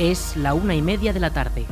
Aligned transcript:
Es 0.00 0.34
la 0.34 0.54
una 0.54 0.74
y 0.74 0.80
media 0.80 1.12
de 1.12 1.20
la 1.20 1.28
tarde. 1.30 1.66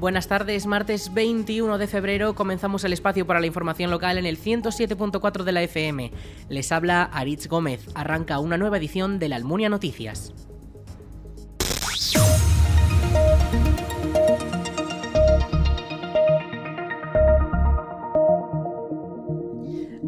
Buenas 0.00 0.26
tardes, 0.26 0.66
martes 0.66 1.14
21 1.14 1.78
de 1.78 1.86
febrero 1.86 2.34
comenzamos 2.34 2.82
el 2.82 2.92
espacio 2.92 3.28
para 3.28 3.38
la 3.38 3.46
información 3.46 3.92
local 3.92 4.18
en 4.18 4.26
el 4.26 4.36
107.4 4.36 5.44
de 5.44 5.52
la 5.52 5.62
FM. 5.62 6.10
Les 6.48 6.72
habla 6.72 7.04
Aritz 7.04 7.46
Gómez. 7.46 7.86
Arranca 7.94 8.40
una 8.40 8.58
nueva 8.58 8.78
edición 8.78 9.20
de 9.20 9.28
la 9.28 9.36
Almunia 9.36 9.68
Noticias. 9.68 10.34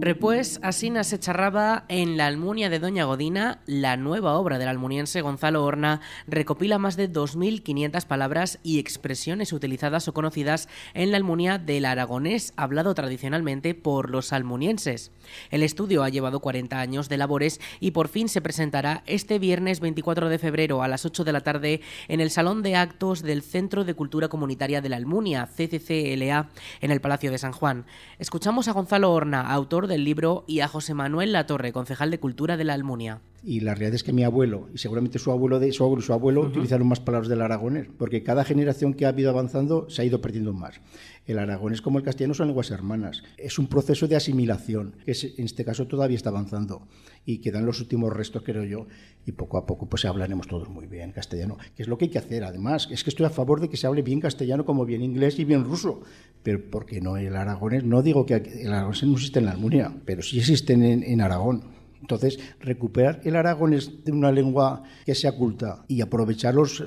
Repués, 0.03 0.61
Asina 0.63 1.05
se 1.05 1.19
charraba 1.19 1.85
en 1.89 2.17
La 2.17 2.27
Almunia 2.27 2.71
de 2.71 2.79
Doña 2.79 3.05
Godina, 3.05 3.61
la 3.67 3.99
nueva 3.99 4.33
obra 4.39 4.59
del 4.59 4.69
almuniense 4.69 5.21
Gonzalo 5.21 5.63
Horna 5.63 6.01
recopila 6.27 6.79
más 6.79 6.97
de 6.97 7.13
2.500 7.13 8.07
palabras 8.07 8.61
y 8.63 8.79
expresiones 8.79 9.53
utilizadas 9.53 10.09
o 10.09 10.15
conocidas 10.15 10.71
en 10.95 11.11
la 11.11 11.19
Almunia 11.19 11.59
del 11.59 11.85
aragonés 11.85 12.55
hablado 12.57 12.95
tradicionalmente 12.95 13.75
por 13.75 14.09
los 14.09 14.33
almunienses. 14.33 15.13
El 15.51 15.63
estudio 15.63 16.03
ha 16.03 16.09
llevado 16.09 16.41
40 16.41 16.81
años 16.81 17.11
de 17.11 17.19
labores 17.19 17.61
y 17.79 17.91
por 17.91 18.09
fin 18.09 18.31
se 18.31 18.41
presentará 18.41 19.03
este 19.05 19.39
viernes 19.39 19.81
24 19.81 20.31
de 20.31 20.39
febrero 20.39 20.83
a 20.83 20.89
las 20.89 21.05
8 21.05 21.25
de 21.25 21.33
la 21.33 21.43
tarde 21.43 21.83
en 22.09 22.23
el 22.23 22.31
Salón 22.31 22.63
de 22.63 22.75
Actos 22.75 23.21
del 23.21 23.43
Centro 23.43 23.85
de 23.85 23.93
Cultura 23.93 24.29
Comunitaria 24.29 24.81
de 24.81 24.89
la 24.89 24.97
Almunia, 24.97 25.47
CCCLA, 25.47 26.49
en 26.81 26.91
el 26.91 27.03
Palacio 27.03 27.31
de 27.31 27.37
San 27.37 27.53
Juan. 27.53 27.85
Escuchamos 28.19 28.67
a 28.67 28.73
Gonzalo 28.73 29.13
Horna, 29.13 29.43
autor 29.43 29.90
del 29.91 30.05
libro 30.05 30.45
y 30.47 30.61
a 30.61 30.69
José 30.69 30.95
Manuel 30.95 31.33
Latorre, 31.33 31.73
concejal 31.73 32.11
de 32.11 32.19
Cultura 32.19 32.57
de 32.57 32.65
la 32.65 32.73
Almunia. 32.73 33.21
Y 33.43 33.61
la 33.61 33.75
realidad 33.75 33.95
es 33.95 34.05
que 34.05 34.13
mi 34.13 34.23
abuelo 34.23 34.69
y 34.75 34.79
seguramente 34.79 35.19
su 35.19 35.31
abuelo 35.31 35.59
de 35.59 35.73
su 35.73 35.83
abuelo, 35.83 36.03
su 36.03 36.13
abuelo 36.13 36.43
utilizaron 36.43 36.87
más 36.87 37.01
palabras 37.01 37.29
del 37.29 37.41
aragonés, 37.41 37.89
porque 37.97 38.23
cada 38.23 38.45
generación 38.45 38.93
que 38.93 39.07
ha 39.07 39.09
habido 39.09 39.31
avanzando 39.31 39.89
se 39.89 40.03
ha 40.03 40.05
ido 40.05 40.21
perdiendo 40.21 40.53
más. 40.53 40.81
El 41.27 41.39
aragonés 41.39 41.81
como 41.81 41.99
el 41.99 42.05
castellano 42.05 42.35
son 42.35 42.49
lenguas 42.49 42.71
hermanas. 42.71 43.23
Es 43.39 43.59
un 43.59 43.67
proceso 43.67 44.09
de 44.09 44.17
asimilación 44.17 44.97
que 45.07 45.13
en 45.13 45.45
este 45.45 45.65
caso 45.65 45.87
todavía 45.87 46.17
está 46.17 46.29
avanzando 46.29 46.87
y 47.25 47.39
quedan 47.39 47.65
los 47.65 47.81
últimos 47.81 48.13
restos, 48.13 48.43
creo 48.43 48.65
yo, 48.65 48.87
y 49.25 49.33
poco 49.33 49.57
a 49.57 49.65
poco 49.65 49.89
pues 49.89 50.05
hablaremos 50.05 50.47
todos 50.47 50.69
muy 50.69 50.87
bien 50.87 51.13
castellano, 51.13 51.57
que 51.75 51.83
es 51.83 51.89
lo 51.89 51.97
que 51.97 52.07
hay 52.07 52.11
que 52.11 52.19
hacer. 52.19 52.45
Además, 52.45 52.89
es 52.91 53.05
que 53.05 53.11
estoy 53.11 53.25
a 53.25 53.31
favor 53.31 53.61
de 53.61 53.71
que 53.71 53.79
se 53.79 53.87
hable 53.87 54.03
bien 54.03 54.21
castellano 54.21 54.67
como 54.67 54.85
bien 54.85 55.03
inglés 55.03 55.39
y 55.39 55.45
bien 55.45 55.65
ruso, 55.65 56.03
pero 56.43 56.61
porque 56.71 57.01
no 57.01 57.17
el 57.17 57.35
aragonés, 57.35 57.85
no 57.85 58.03
digo 58.03 58.27
que 58.27 58.35
el 58.35 58.73
aragonés 58.73 59.05
no 59.05 59.15
existe 59.15 59.39
en 59.39 59.47
la 59.47 59.53
Almunia, 59.53 59.95
pero 60.05 60.23
sí 60.23 60.39
existe 60.39 60.75
en 60.75 61.21
Aragón. 61.23 61.80
Entonces, 62.01 62.39
recuperar 62.61 63.21
el 63.25 63.37
aragonés 63.37 64.05
de 64.05 64.13
una 64.13 64.33
lengua 64.33 64.83
que 65.05 65.15
sea 65.15 65.33
culta 65.33 65.85
y 65.87 66.01
aprovechar 66.01 66.55
los, 66.55 66.85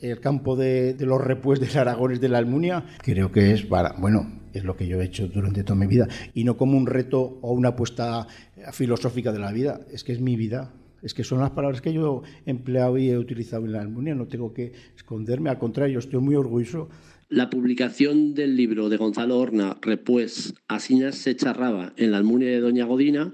el 0.00 0.20
campo 0.20 0.56
de, 0.56 0.96
los 1.00 1.20
repuestos 1.20 1.68
del 1.68 1.78
aragonés 1.78 2.20
de 2.20 2.28
la 2.28 2.38
Almunia, 2.38 2.84
creo 3.02 3.32
que 3.32 3.52
es 3.52 3.62
para, 3.64 3.94
bueno, 3.98 4.40
es 4.52 4.64
lo 4.64 4.76
que 4.76 4.86
yo 4.86 5.00
he 5.00 5.04
hecho 5.04 5.28
durante 5.28 5.64
toda 5.64 5.78
mi 5.78 5.86
vida, 5.86 6.08
y 6.34 6.44
no 6.44 6.56
como 6.56 6.76
un 6.76 6.86
reto 6.86 7.38
o 7.42 7.52
una 7.52 7.70
apuesta 7.70 8.26
filosófica 8.72 9.32
de 9.32 9.38
la 9.38 9.52
vida, 9.52 9.80
es 9.90 10.04
que 10.04 10.12
es 10.12 10.20
mi 10.20 10.36
vida. 10.36 10.72
Es 11.02 11.14
que 11.14 11.24
son 11.24 11.40
las 11.40 11.50
palabras 11.50 11.80
que 11.80 11.92
yo 11.92 12.22
he 12.46 12.50
empleado 12.52 12.96
y 12.96 13.10
he 13.10 13.18
utilizado 13.18 13.64
en 13.64 13.72
la 13.72 13.80
Almunia, 13.80 14.14
no 14.14 14.28
tengo 14.28 14.54
que 14.54 14.72
esconderme, 14.94 15.50
al 15.50 15.58
contrario, 15.58 15.98
estoy 15.98 16.20
muy 16.20 16.36
orgulloso 16.36 16.90
la 17.32 17.48
publicación 17.48 18.34
del 18.34 18.56
libro 18.56 18.90
de 18.90 18.98
Gonzalo 18.98 19.38
Horna, 19.38 19.78
Repués, 19.80 20.52
Asiñas 20.68 21.14
se 21.14 21.34
charraba 21.34 21.94
en 21.96 22.10
la 22.10 22.18
Almunia 22.18 22.50
de 22.50 22.60
Doña 22.60 22.84
Godina, 22.84 23.32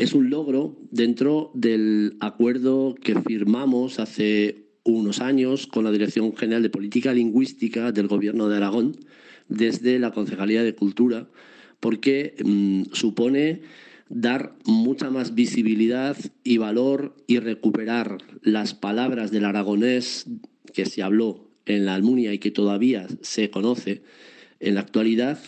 es 0.00 0.14
un 0.14 0.30
logro 0.30 0.78
dentro 0.90 1.50
del 1.52 2.16
acuerdo 2.20 2.94
que 2.94 3.20
firmamos 3.20 4.00
hace 4.00 4.70
unos 4.82 5.20
años 5.20 5.66
con 5.66 5.84
la 5.84 5.92
Dirección 5.92 6.34
General 6.34 6.62
de 6.62 6.70
Política 6.70 7.12
Lingüística 7.12 7.92
del 7.92 8.08
Gobierno 8.08 8.48
de 8.48 8.56
Aragón 8.56 8.96
desde 9.48 9.98
la 9.98 10.10
Concejalía 10.10 10.62
de 10.62 10.74
Cultura, 10.74 11.28
porque 11.80 12.34
mm, 12.42 12.94
supone 12.94 13.60
dar 14.08 14.54
mucha 14.64 15.10
más 15.10 15.34
visibilidad 15.34 16.16
y 16.44 16.56
valor 16.56 17.14
y 17.26 17.38
recuperar 17.38 18.16
las 18.40 18.72
palabras 18.72 19.30
del 19.30 19.44
aragonés 19.44 20.24
que 20.72 20.86
se 20.86 21.02
habló 21.02 21.50
en 21.66 21.84
la 21.84 21.94
Almunia 21.94 22.32
y 22.32 22.38
que 22.38 22.50
todavía 22.50 23.06
se 23.20 23.50
conoce 23.50 24.02
en 24.60 24.76
la 24.76 24.80
actualidad 24.80 25.38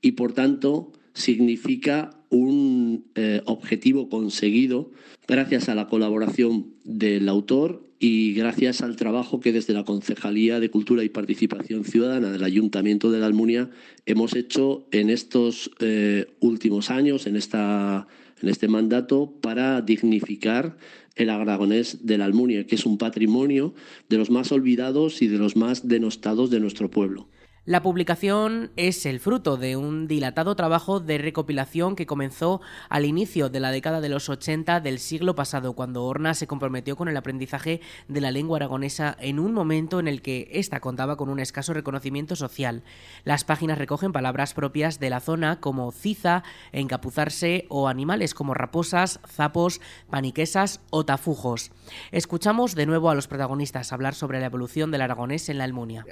y 0.00 0.12
por 0.12 0.32
tanto 0.32 0.92
significa 1.12 2.17
un 2.30 3.06
eh, 3.14 3.42
objetivo 3.44 4.08
conseguido 4.08 4.90
gracias 5.26 5.68
a 5.68 5.74
la 5.74 5.88
colaboración 5.88 6.66
del 6.84 7.28
autor 7.28 7.88
y 7.98 8.32
gracias 8.34 8.80
al 8.80 8.96
trabajo 8.96 9.40
que 9.40 9.52
desde 9.52 9.74
la 9.74 9.84
Concejalía 9.84 10.60
de 10.60 10.70
Cultura 10.70 11.02
y 11.02 11.08
Participación 11.08 11.84
Ciudadana 11.84 12.30
del 12.30 12.44
Ayuntamiento 12.44 13.10
de 13.10 13.18
la 13.18 13.26
Almunia 13.26 13.70
hemos 14.06 14.36
hecho 14.36 14.86
en 14.92 15.10
estos 15.10 15.70
eh, 15.80 16.26
últimos 16.40 16.90
años, 16.90 17.26
en, 17.26 17.36
esta, 17.36 18.06
en 18.40 18.48
este 18.48 18.68
mandato, 18.68 19.32
para 19.40 19.80
dignificar 19.80 20.76
el 21.16 21.30
aragonés 21.30 22.06
de 22.06 22.18
la 22.18 22.26
Almunia, 22.26 22.66
que 22.66 22.76
es 22.76 22.86
un 22.86 22.98
patrimonio 22.98 23.74
de 24.08 24.18
los 24.18 24.30
más 24.30 24.52
olvidados 24.52 25.20
y 25.20 25.26
de 25.26 25.38
los 25.38 25.56
más 25.56 25.88
denostados 25.88 26.50
de 26.50 26.60
nuestro 26.60 26.90
pueblo. 26.90 27.28
La 27.68 27.82
publicación 27.82 28.70
es 28.76 29.04
el 29.04 29.20
fruto 29.20 29.58
de 29.58 29.76
un 29.76 30.08
dilatado 30.08 30.56
trabajo 30.56 31.00
de 31.00 31.18
recopilación 31.18 31.96
que 31.96 32.06
comenzó 32.06 32.62
al 32.88 33.04
inicio 33.04 33.50
de 33.50 33.60
la 33.60 33.70
década 33.70 34.00
de 34.00 34.08
los 34.08 34.30
80 34.30 34.80
del 34.80 34.98
siglo 34.98 35.34
pasado, 35.34 35.74
cuando 35.74 36.06
Horna 36.06 36.32
se 36.32 36.46
comprometió 36.46 36.96
con 36.96 37.08
el 37.08 37.16
aprendizaje 37.18 37.82
de 38.08 38.22
la 38.22 38.30
lengua 38.30 38.56
aragonesa 38.56 39.18
en 39.20 39.38
un 39.38 39.52
momento 39.52 40.00
en 40.00 40.08
el 40.08 40.22
que 40.22 40.48
ésta 40.52 40.80
contaba 40.80 41.18
con 41.18 41.28
un 41.28 41.40
escaso 41.40 41.74
reconocimiento 41.74 42.36
social. 42.36 42.84
Las 43.24 43.44
páginas 43.44 43.76
recogen 43.76 44.12
palabras 44.12 44.54
propias 44.54 44.98
de 44.98 45.10
la 45.10 45.20
zona 45.20 45.60
como 45.60 45.92
ciza, 45.92 46.44
encapuzarse 46.72 47.66
o 47.68 47.88
animales 47.88 48.32
como 48.32 48.54
raposas, 48.54 49.20
zapos, 49.26 49.82
paniquesas 50.08 50.80
o 50.88 51.04
tafujos. 51.04 51.70
Escuchamos 52.12 52.74
de 52.74 52.86
nuevo 52.86 53.10
a 53.10 53.14
los 53.14 53.28
protagonistas 53.28 53.92
hablar 53.92 54.14
sobre 54.14 54.40
la 54.40 54.46
evolución 54.46 54.90
del 54.90 55.02
aragonés 55.02 55.50
en 55.50 55.58
la 55.58 55.64
Almunia. 55.64 56.06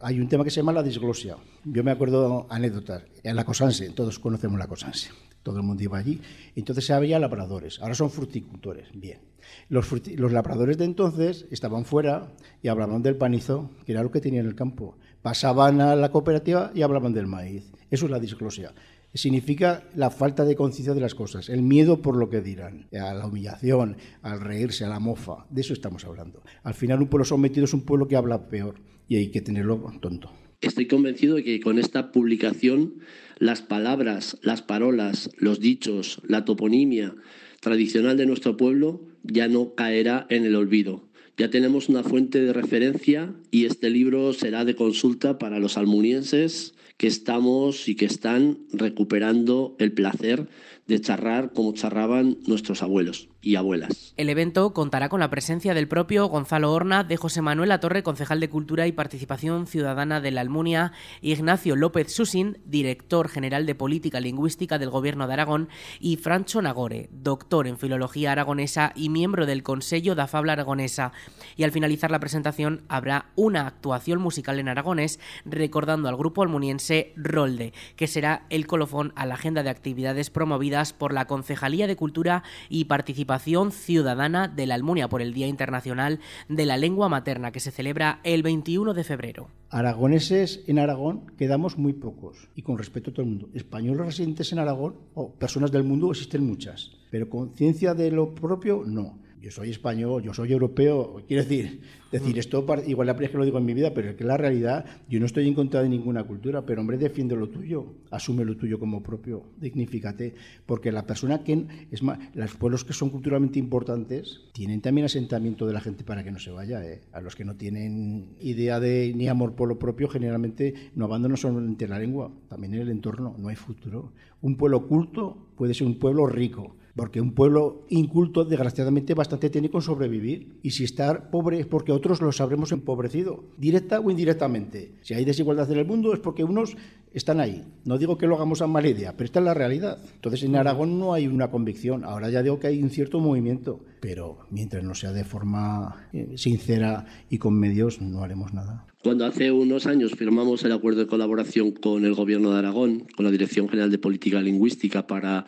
Hay 0.00 0.18
un 0.18 0.28
tema 0.28 0.42
que 0.42 0.50
se 0.50 0.56
llama 0.56 0.72
la 0.72 0.82
Glosia. 0.98 1.36
Yo 1.64 1.84
me 1.84 1.90
acuerdo 1.90 2.46
anécdotas. 2.50 3.02
En 3.22 3.36
la 3.36 3.44
Cosanse, 3.44 3.90
todos 3.90 4.18
conocemos 4.18 4.58
la 4.58 4.66
Cosanse. 4.66 5.10
Todo 5.42 5.58
el 5.58 5.62
mundo 5.62 5.82
iba 5.82 5.98
allí. 5.98 6.20
Entonces 6.54 6.90
había 6.90 7.18
labradores. 7.18 7.80
Ahora 7.80 7.94
son 7.94 8.10
fruticultores. 8.10 8.88
Bien. 8.94 9.20
Los, 9.68 9.86
los 10.16 10.32
labradores 10.32 10.76
de 10.78 10.84
entonces 10.84 11.46
estaban 11.50 11.84
fuera 11.84 12.32
y 12.62 12.68
hablaban 12.68 13.02
del 13.02 13.16
panizo, 13.16 13.70
que 13.84 13.92
era 13.92 14.02
lo 14.02 14.10
que 14.10 14.20
tenían 14.20 14.44
en 14.44 14.50
el 14.50 14.56
campo. 14.56 14.98
Pasaban 15.22 15.80
a 15.80 15.94
la 15.94 16.10
cooperativa 16.10 16.72
y 16.74 16.82
hablaban 16.82 17.12
del 17.12 17.26
maíz. 17.26 17.70
Eso 17.90 18.06
es 18.06 18.10
la 18.10 18.18
disglosia 18.18 18.74
significa 19.16 19.84
la 19.94 20.10
falta 20.10 20.44
de 20.44 20.56
conciencia 20.56 20.94
de 20.94 21.00
las 21.00 21.14
cosas, 21.14 21.48
el 21.48 21.62
miedo 21.62 22.02
por 22.02 22.16
lo 22.16 22.28
que 22.28 22.40
dirán, 22.40 22.88
a 22.92 23.14
la 23.14 23.26
humillación, 23.26 23.96
al 24.22 24.40
reírse, 24.40 24.84
a 24.84 24.88
la 24.88 25.00
mofa. 25.00 25.46
De 25.50 25.62
eso 25.62 25.72
estamos 25.72 26.04
hablando. 26.04 26.42
Al 26.62 26.74
final 26.74 27.00
un 27.00 27.08
pueblo 27.08 27.24
sometido 27.24 27.64
es 27.64 27.74
un 27.74 27.82
pueblo 27.82 28.06
que 28.06 28.16
habla 28.16 28.48
peor 28.48 28.76
y 29.08 29.16
hay 29.16 29.30
que 29.30 29.40
tenerlo 29.40 29.92
tonto. 30.00 30.30
Estoy 30.60 30.86
convencido 30.86 31.36
de 31.36 31.44
que 31.44 31.60
con 31.60 31.78
esta 31.78 32.12
publicación 32.12 32.94
las 33.38 33.62
palabras, 33.62 34.38
las 34.42 34.62
parolas, 34.62 35.30
los 35.36 35.60
dichos, 35.60 36.20
la 36.26 36.44
toponimia 36.44 37.14
tradicional 37.60 38.16
de 38.16 38.26
nuestro 38.26 38.56
pueblo 38.56 39.02
ya 39.22 39.48
no 39.48 39.74
caerá 39.74 40.26
en 40.30 40.44
el 40.44 40.56
olvido. 40.56 41.08
Ya 41.36 41.50
tenemos 41.50 41.90
una 41.90 42.02
fuente 42.02 42.40
de 42.40 42.54
referencia 42.54 43.34
y 43.50 43.66
este 43.66 43.90
libro 43.90 44.32
será 44.32 44.64
de 44.64 44.74
consulta 44.74 45.38
para 45.38 45.58
los 45.58 45.76
almunienses 45.76 46.74
que 46.96 47.06
estamos 47.06 47.88
y 47.88 47.94
que 47.94 48.06
están 48.06 48.58
recuperando 48.72 49.76
el 49.78 49.92
placer 49.92 50.48
de 50.86 51.00
charrar 51.00 51.52
como 51.52 51.72
charraban 51.72 52.38
nuestros 52.46 52.82
abuelos 52.82 53.28
y 53.42 53.56
abuelas. 53.56 54.12
El 54.16 54.28
evento 54.28 54.72
contará 54.72 55.08
con 55.08 55.20
la 55.20 55.30
presencia 55.30 55.74
del 55.74 55.88
propio 55.88 56.26
Gonzalo 56.26 56.72
Horna, 56.72 57.04
de 57.04 57.16
José 57.16 57.42
Manuel 57.42 57.70
Latorre, 57.70 58.02
concejal 58.02 58.40
de 58.40 58.48
Cultura 58.48 58.86
y 58.86 58.92
Participación 58.92 59.66
Ciudadana 59.66 60.20
de 60.20 60.30
la 60.30 60.40
Almunia, 60.40 60.92
Ignacio 61.22 61.76
López 61.76 62.12
Susin, 62.12 62.58
director 62.64 63.28
general 63.28 63.66
de 63.66 63.74
Política 63.74 64.20
Lingüística 64.20 64.78
del 64.78 64.90
Gobierno 64.90 65.26
de 65.26 65.32
Aragón, 65.32 65.68
y 66.00 66.16
Francho 66.16 66.62
Nagore, 66.62 67.08
doctor 67.12 67.66
en 67.66 67.78
Filología 67.78 68.32
Aragonesa 68.32 68.92
y 68.94 69.08
miembro 69.08 69.46
del 69.46 69.62
Consejo 69.62 70.14
da 70.14 70.26
Fabla 70.26 70.52
Aragonesa. 70.52 71.12
Y 71.56 71.64
al 71.64 71.72
finalizar 71.72 72.10
la 72.10 72.20
presentación 72.20 72.82
habrá 72.88 73.30
una 73.34 73.66
actuación 73.66 74.20
musical 74.20 74.58
en 74.58 74.68
aragonés 74.68 75.20
recordando 75.44 76.08
al 76.08 76.16
grupo 76.16 76.42
almuniense 76.42 77.12
Rolde, 77.16 77.72
que 77.96 78.06
será 78.06 78.46
el 78.50 78.66
colofón 78.66 79.12
a 79.16 79.26
la 79.26 79.34
agenda 79.34 79.62
de 79.62 79.70
actividades 79.70 80.30
promovidas 80.30 80.75
por 80.98 81.14
la 81.14 81.26
Concejalía 81.26 81.86
de 81.86 81.96
Cultura 81.96 82.42
y 82.68 82.84
Participación 82.84 83.72
Ciudadana 83.72 84.46
de 84.46 84.66
la 84.66 84.74
Almunia 84.74 85.08
por 85.08 85.22
el 85.22 85.32
Día 85.32 85.46
Internacional 85.46 86.20
de 86.48 86.66
la 86.66 86.76
Lengua 86.76 87.08
Materna, 87.08 87.50
que 87.50 87.60
se 87.60 87.70
celebra 87.70 88.20
el 88.24 88.42
21 88.42 88.92
de 88.92 89.04
febrero. 89.04 89.48
Aragoneses 89.70 90.62
en 90.66 90.78
Aragón 90.78 91.32
quedamos 91.38 91.78
muy 91.78 91.94
pocos, 91.94 92.48
y 92.54 92.62
con 92.62 92.76
respeto 92.76 93.10
a 93.10 93.14
todo 93.14 93.22
el 93.22 93.30
mundo. 93.30 93.48
Españoles 93.54 94.06
residentes 94.06 94.52
en 94.52 94.58
Aragón, 94.58 94.96
o 95.14 95.32
personas 95.32 95.72
del 95.72 95.84
mundo, 95.84 96.10
existen 96.10 96.46
muchas, 96.46 96.92
pero 97.10 97.30
conciencia 97.30 97.94
de 97.94 98.10
lo 98.10 98.34
propio, 98.34 98.82
no. 98.86 99.18
Yo 99.40 99.50
soy 99.50 99.70
español, 99.70 100.22
yo 100.22 100.32
soy 100.34 100.52
europeo. 100.52 101.22
Quiero 101.28 101.42
decir, 101.42 101.80
decir 102.10 102.38
esto, 102.38 102.64
igual 102.86 103.06
la 103.06 103.14
primera 103.14 103.28
vez 103.28 103.30
que 103.30 103.38
lo 103.38 103.44
digo 103.44 103.58
en 103.58 103.64
mi 103.64 103.74
vida, 103.74 103.92
pero 103.94 104.10
es 104.10 104.16
que 104.16 104.24
la 104.24 104.36
realidad, 104.36 104.84
yo 105.08 105.20
no 105.20 105.26
estoy 105.26 105.46
en 105.46 105.54
contra 105.54 105.82
de 105.82 105.88
ninguna 105.88 106.24
cultura, 106.24 106.64
pero 106.64 106.80
hombre, 106.80 106.96
defiende 106.96 107.36
lo 107.36 107.48
tuyo, 107.48 107.94
asume 108.10 108.44
lo 108.44 108.56
tuyo 108.56 108.78
como 108.78 109.02
propio, 109.02 109.44
dignifícate. 109.60 110.34
Porque 110.64 110.90
la 110.90 111.06
persona 111.06 111.44
que, 111.44 111.66
es 111.90 112.02
más, 112.02 112.18
los 112.34 112.54
pueblos 112.56 112.84
que 112.84 112.92
son 112.92 113.10
culturalmente 113.10 113.58
importantes 113.58 114.40
tienen 114.52 114.80
también 114.80 115.04
asentamiento 115.04 115.66
de 115.66 115.74
la 115.74 115.80
gente 115.80 116.02
para 116.02 116.24
que 116.24 116.32
no 116.32 116.38
se 116.38 116.50
vaya. 116.50 116.84
¿eh? 116.84 117.02
A 117.12 117.20
los 117.20 117.36
que 117.36 117.44
no 117.44 117.56
tienen 117.56 118.36
idea 118.40 118.80
de 118.80 119.12
ni 119.14 119.28
amor 119.28 119.54
por 119.54 119.68
lo 119.68 119.78
propio, 119.78 120.08
generalmente 120.08 120.74
no 120.94 121.04
abandonan 121.04 121.36
solamente 121.36 121.86
la 121.86 121.98
lengua, 121.98 122.32
también 122.48 122.74
en 122.74 122.80
el 122.80 122.90
entorno, 122.90 123.34
no 123.38 123.48
hay 123.48 123.56
futuro. 123.56 124.12
Un 124.40 124.56
pueblo 124.56 124.86
culto 124.86 125.48
puede 125.56 125.74
ser 125.74 125.86
un 125.86 125.98
pueblo 125.98 126.26
rico 126.26 126.76
porque 126.96 127.20
un 127.20 127.32
pueblo 127.32 127.84
inculto, 127.90 128.44
desgraciadamente, 128.44 129.12
bastante 129.12 129.50
tiene 129.50 129.70
con 129.70 129.82
sobrevivir. 129.82 130.58
Y 130.62 130.70
si 130.70 130.84
está 130.84 131.30
pobre 131.30 131.60
es 131.60 131.66
porque 131.66 131.92
otros 131.92 132.22
los 132.22 132.40
habremos 132.40 132.72
empobrecido, 132.72 133.44
directa 133.58 134.00
o 134.00 134.10
indirectamente. 134.10 134.92
Si 135.02 135.12
hay 135.12 135.26
desigualdad 135.26 135.70
en 135.70 135.78
el 135.78 135.86
mundo 135.86 136.14
es 136.14 136.20
porque 136.20 136.42
unos 136.42 136.76
están 137.12 137.40
ahí. 137.40 137.64
No 137.84 137.98
digo 137.98 138.16
que 138.16 138.26
lo 138.26 138.34
hagamos 138.34 138.62
a 138.62 138.66
mala 138.66 138.88
idea, 138.88 139.12
pero 139.12 139.26
esta 139.26 139.40
es 139.40 139.44
la 139.44 139.54
realidad. 139.54 139.98
Entonces 140.14 140.42
en 140.42 140.56
Aragón 140.56 140.98
no 140.98 141.12
hay 141.12 141.26
una 141.26 141.50
convicción. 141.50 142.04
Ahora 142.04 142.30
ya 142.30 142.42
digo 142.42 142.58
que 142.58 142.68
hay 142.68 142.82
un 142.82 142.90
cierto 142.90 143.20
movimiento, 143.20 143.80
pero 144.00 144.38
mientras 144.50 144.82
no 144.82 144.94
sea 144.94 145.12
de 145.12 145.24
forma 145.24 146.08
eh, 146.12 146.32
sincera 146.36 147.06
y 147.28 147.38
con 147.38 147.58
medios, 147.58 148.00
no 148.00 148.22
haremos 148.22 148.54
nada. 148.54 148.86
Cuando 149.02 149.24
hace 149.24 149.52
unos 149.52 149.86
años 149.86 150.12
firmamos 150.12 150.64
el 150.64 150.72
acuerdo 150.72 151.00
de 151.00 151.06
colaboración 151.06 151.72
con 151.72 152.04
el 152.04 152.14
Gobierno 152.14 152.50
de 152.52 152.58
Aragón, 152.58 153.06
con 153.14 153.24
la 153.24 153.30
Dirección 153.30 153.68
General 153.68 153.90
de 153.90 153.98
Política 153.98 154.40
Lingüística 154.40 155.06
para 155.06 155.46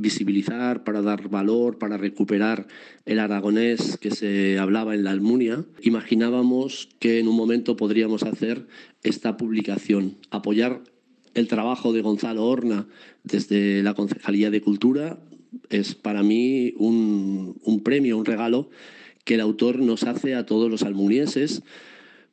visibilizar, 0.00 0.84
para 0.84 1.02
dar 1.02 1.28
valor, 1.28 1.78
para 1.78 1.96
recuperar 1.96 2.66
el 3.04 3.18
aragonés 3.18 3.98
que 3.98 4.10
se 4.10 4.58
hablaba 4.58 4.94
en 4.94 5.04
la 5.04 5.10
Almunia, 5.10 5.64
imaginábamos 5.82 6.88
que 6.98 7.18
en 7.18 7.28
un 7.28 7.36
momento 7.36 7.76
podríamos 7.76 8.22
hacer 8.22 8.66
esta 9.02 9.36
publicación, 9.36 10.16
apoyar 10.30 10.82
el 11.34 11.48
trabajo 11.48 11.92
de 11.92 12.02
Gonzalo 12.02 12.46
Horna 12.46 12.86
desde 13.22 13.82
la 13.82 13.94
Concejalía 13.94 14.50
de 14.50 14.62
Cultura. 14.62 15.18
Es 15.68 15.94
para 15.94 16.22
mí 16.22 16.74
un, 16.76 17.60
un 17.62 17.82
premio, 17.82 18.18
un 18.18 18.24
regalo 18.24 18.70
que 19.24 19.34
el 19.34 19.40
autor 19.40 19.78
nos 19.78 20.04
hace 20.04 20.34
a 20.34 20.46
todos 20.46 20.70
los 20.70 20.82
almunienses 20.82 21.62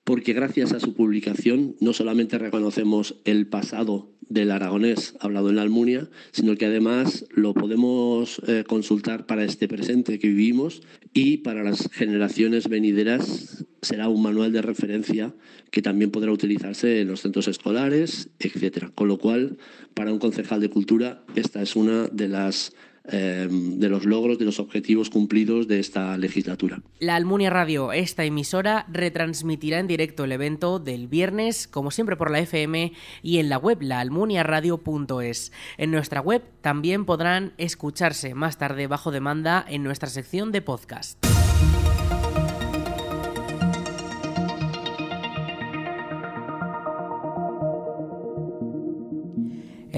porque 0.04 0.32
gracias 0.32 0.72
a 0.72 0.80
su 0.80 0.94
publicación 0.94 1.76
no 1.82 1.92
solamente 1.92 2.38
reconocemos 2.38 3.16
el 3.26 3.46
pasado 3.46 4.10
del 4.30 4.52
aragonés 4.52 5.16
hablado 5.20 5.50
en 5.50 5.56
la 5.56 5.62
Almunia, 5.62 6.10
sino 6.32 6.56
que 6.56 6.66
además 6.66 7.26
lo 7.32 7.54
podemos 7.54 8.42
eh, 8.48 8.64
consultar 8.68 9.26
para 9.26 9.44
este 9.44 9.68
presente 9.68 10.20
que 10.20 10.28
vivimos 10.28 10.82
y 11.14 11.38
para 11.38 11.64
las 11.64 11.90
generaciones 11.92 12.68
venideras 12.68 13.66
será 13.82 14.10
un 14.10 14.22
manual 14.22 14.52
de 14.52 14.62
referencia 14.62 15.34
que 15.72 15.82
también 15.82 16.12
podrá 16.12 16.32
utilizarse 16.32 17.02
en 17.02 17.08
los 17.08 17.22
centros 17.22 17.48
escolares, 17.48 18.30
etcétera. 18.40 18.92
Con 18.94 19.08
lo 19.08 19.18
cual, 19.18 19.58
para 19.94 20.12
un 20.12 20.20
concejal 20.20 20.62
de 20.62 20.70
cultura, 20.70 21.24
esta 21.36 21.62
es 21.62 21.76
una 21.76 22.08
de 22.08 22.28
las 22.28 22.74
Em, 23.10 23.80
de 23.80 23.88
los 23.88 24.04
logros, 24.04 24.38
de 24.38 24.44
los 24.44 24.60
objetivos 24.60 25.10
cumplidos 25.10 25.70
de 25.70 25.80
esta 25.80 26.18
legislatura. 26.18 26.82
La 27.00 27.16
Almunia 27.16 27.50
Radio, 27.50 27.94
esta 27.94 28.26
emisora, 28.26 28.86
retransmitirá 28.92 29.80
en 29.80 29.88
directo 29.88 30.26
el 30.26 30.34
evento 30.34 30.80
del 30.80 31.08
viernes, 31.08 31.70
como 31.70 31.90
siempre 31.90 32.18
por 32.18 32.32
la 32.32 32.40
FM 32.40 32.92
y 33.22 33.38
en 33.38 33.48
la 33.48 33.60
web 33.60 33.82
laalmuniaradio.es. 33.82 35.54
En 35.78 35.92
nuestra 35.92 36.20
web 36.20 36.44
también 36.60 37.06
podrán 37.06 37.54
escucharse 37.58 38.34
más 38.34 38.58
tarde 38.58 38.88
bajo 38.88 39.12
demanda 39.12 39.66
en 39.70 39.84
nuestra 39.84 40.10
sección 40.10 40.52
de 40.52 40.62
podcast. 40.62 41.18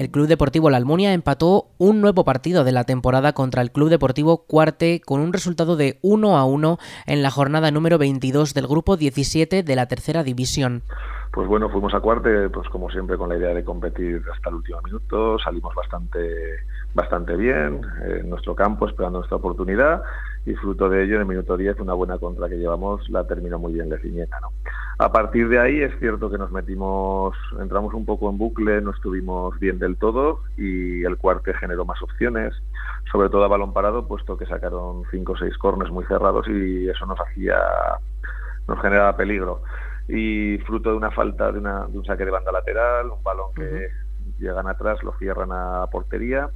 El 0.00 0.10
Club 0.10 0.28
Deportivo 0.28 0.70
La 0.70 0.78
Almunia 0.78 1.12
empató 1.12 1.66
un 1.76 2.00
nuevo 2.00 2.24
partido 2.24 2.64
de 2.64 2.72
la 2.72 2.84
temporada 2.84 3.34
contra 3.34 3.60
el 3.60 3.70
Club 3.70 3.90
Deportivo 3.90 4.46
Cuarte 4.46 5.02
con 5.04 5.20
un 5.20 5.30
resultado 5.30 5.76
de 5.76 5.98
1 6.00 6.38
a 6.38 6.44
1 6.46 6.78
en 7.04 7.22
la 7.22 7.30
jornada 7.30 7.70
número 7.70 7.98
22 7.98 8.54
del 8.54 8.66
grupo 8.66 8.96
17 8.96 9.62
de 9.62 9.76
la 9.76 9.88
tercera 9.88 10.22
división. 10.22 10.84
Pues 11.34 11.46
bueno, 11.46 11.68
fuimos 11.68 11.92
a 11.92 12.00
Cuarte, 12.00 12.48
pues 12.48 12.66
como 12.70 12.88
siempre 12.88 13.18
con 13.18 13.28
la 13.28 13.36
idea 13.36 13.52
de 13.52 13.62
competir 13.62 14.22
hasta 14.34 14.48
el 14.48 14.54
último 14.54 14.80
minuto, 14.80 15.38
salimos 15.38 15.74
bastante 15.74 16.18
bastante 16.94 17.36
bien 17.36 17.80
en 18.04 18.28
nuestro 18.28 18.54
campo 18.54 18.88
esperando 18.88 19.18
nuestra 19.20 19.36
oportunidad 19.36 20.02
y 20.46 20.54
fruto 20.54 20.88
de 20.88 21.04
ello 21.04 21.16
en 21.16 21.20
el 21.20 21.26
minuto 21.26 21.56
10 21.56 21.80
una 21.80 21.94
buena 21.94 22.18
contra 22.18 22.48
que 22.48 22.56
llevamos 22.56 23.08
la 23.10 23.26
terminó 23.26 23.58
muy 23.58 23.74
bien 23.74 23.88
Leciñena. 23.88 24.40
¿no? 24.40 24.48
A 24.98 25.12
partir 25.12 25.48
de 25.48 25.58
ahí 25.58 25.80
es 25.82 25.96
cierto 25.98 26.30
que 26.30 26.38
nos 26.38 26.50
metimos, 26.50 27.36
entramos 27.60 27.94
un 27.94 28.04
poco 28.04 28.28
en 28.30 28.38
bucle, 28.38 28.80
no 28.80 28.90
estuvimos 28.90 29.58
bien 29.58 29.78
del 29.78 29.96
todo 29.96 30.40
y 30.56 31.04
el 31.04 31.16
cuarte 31.16 31.54
generó 31.54 31.84
más 31.84 32.02
opciones, 32.02 32.54
sobre 33.12 33.28
todo 33.28 33.44
a 33.44 33.48
balón 33.48 33.72
parado, 33.72 34.06
puesto 34.06 34.36
que 34.36 34.46
sacaron 34.46 35.04
cinco 35.10 35.32
o 35.32 35.36
seis 35.36 35.56
cornes 35.58 35.90
muy 35.90 36.04
cerrados 36.06 36.48
y 36.48 36.88
eso 36.88 37.06
nos 37.06 37.18
hacía, 37.20 37.58
nos 38.66 38.80
generaba 38.80 39.16
peligro. 39.16 39.62
Y 40.08 40.58
fruto 40.66 40.90
de 40.90 40.96
una 40.96 41.10
falta 41.10 41.52
de, 41.52 41.60
una, 41.60 41.86
de 41.86 41.98
un 41.98 42.04
saque 42.04 42.24
de 42.24 42.30
banda 42.30 42.50
lateral, 42.50 43.10
un 43.10 43.22
balón 43.22 43.54
que 43.54 43.88
llegan 44.38 44.68
atrás, 44.68 45.02
lo 45.02 45.12
cierran 45.18 45.52
a 45.52 45.86
portería 45.92 46.50